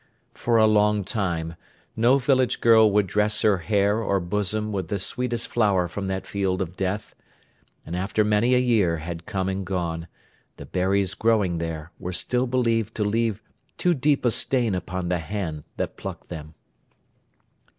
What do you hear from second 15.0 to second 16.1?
the hand that